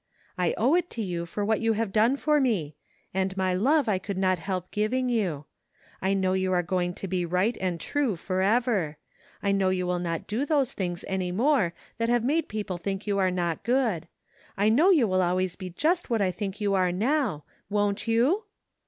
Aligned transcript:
I 0.35 0.55
owe 0.57 0.73
it 0.73 0.89
to 0.97 1.03
you 1.03 1.27
for 1.27 1.45
what 1.45 1.61
you 1.61 1.73
have 1.73 1.93
done 1.93 2.15
for 2.15 2.39
me— 2.39 2.75
and 3.13 3.37
my 3.37 3.53
love 3.53 3.87
I 3.87 3.99
could 3.99 4.17
not 4.17 4.39
help 4.39 4.71
giving 4.71 5.09
you. 5.09 5.45
I 6.01 6.15
know 6.15 6.33
you 6.33 6.51
are 6.53 6.63
going 6.63 6.95
to 6.95 7.07
be 7.07 7.23
right 7.23 7.55
and 7.61 7.79
true 7.79 8.15
forever; 8.15 8.97
I 9.43 9.51
know 9.51 9.69
you 9.69 9.85
will 9.85 9.99
not 9.99 10.25
do 10.25 10.43
those 10.43 10.73
things 10.73 11.05
any 11.07 11.31
more 11.31 11.75
that 11.99 12.09
have 12.09 12.23
made 12.23 12.47
people 12.47 12.79
think 12.79 13.05
you 13.05 13.17
were 13.17 13.29
not 13.29 13.61
good— 13.61 14.07
I 14.57 14.69
know 14.69 14.89
you 14.89 15.07
will 15.07 15.21
always 15.21 15.55
be 15.55 15.69
just 15.69 16.09
what 16.09 16.19
I 16.19 16.31
think 16.31 16.59
you 16.59 16.73
are 16.73 16.91
now, 16.91 17.43
won't 17.69 18.07
you? 18.07 18.45